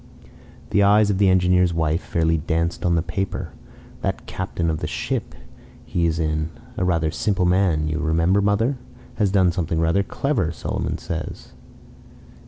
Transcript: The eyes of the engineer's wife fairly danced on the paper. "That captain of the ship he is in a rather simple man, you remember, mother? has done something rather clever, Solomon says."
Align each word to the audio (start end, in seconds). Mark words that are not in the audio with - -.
The 0.71 0.81
eyes 0.81 1.11
of 1.11 1.19
the 1.19 1.29
engineer's 1.29 1.75
wife 1.75 2.01
fairly 2.01 2.35
danced 2.37 2.83
on 2.87 2.95
the 2.95 3.03
paper. 3.03 3.51
"That 4.01 4.25
captain 4.25 4.71
of 4.71 4.79
the 4.79 4.87
ship 4.87 5.35
he 5.85 6.07
is 6.07 6.17
in 6.17 6.49
a 6.75 6.83
rather 6.83 7.11
simple 7.11 7.45
man, 7.45 7.87
you 7.87 7.99
remember, 7.99 8.41
mother? 8.41 8.79
has 9.17 9.29
done 9.29 9.51
something 9.51 9.79
rather 9.79 10.01
clever, 10.01 10.51
Solomon 10.51 10.97
says." 10.97 11.49